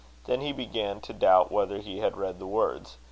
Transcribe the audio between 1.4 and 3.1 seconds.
whether he had read the words.